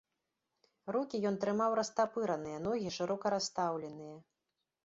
Рукі 0.95 1.19
ён 1.29 1.37
трымаў 1.43 1.77
растапыраныя, 1.79 2.57
ногі 2.69 2.89
шырока 2.99 3.25
расстаўленыя. 3.35 4.17